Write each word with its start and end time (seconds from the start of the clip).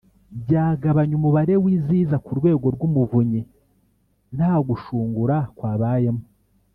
byagabanya 0.43 1.13
umubare 1.19 1.53
w’iziza 1.63 2.15
ku 2.25 2.31
rwego 2.39 2.65
rw’umuvunyi 2.75 3.41
nta 4.35 4.53
gushungura 4.67 5.35
kwabayemo 5.57 6.23